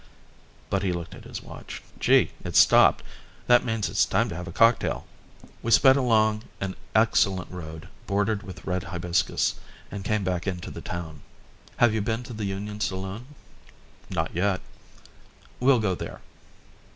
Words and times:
But 0.71 0.81
he 0.81 0.91
looked 0.91 1.13
at 1.13 1.25
his 1.25 1.43
watch. 1.43 1.83
"Gee, 1.99 2.31
it's 2.43 2.57
stopped. 2.57 3.03
That 3.45 3.63
means 3.63 3.87
it's 3.87 4.03
time 4.03 4.29
to 4.29 4.35
have 4.35 4.47
a 4.47 4.51
cocktail." 4.51 5.05
We 5.61 5.69
sped 5.69 5.95
along 5.95 6.41
an 6.59 6.75
excellent 6.95 7.51
road, 7.51 7.87
bordered 8.07 8.41
with 8.41 8.65
red 8.65 8.81
hibiscus, 8.85 9.59
and 9.91 10.03
came 10.03 10.23
back 10.23 10.47
into 10.47 10.71
the 10.71 10.81
town. 10.81 11.21
"Have 11.77 11.93
you 11.93 12.01
been 12.01 12.23
to 12.23 12.33
the 12.33 12.45
Union 12.45 12.79
Saloon?" 12.79 13.27
"Not 14.09 14.33
yet." 14.35 14.61
"We'll 15.59 15.77
go 15.79 15.93
there." 15.93 16.21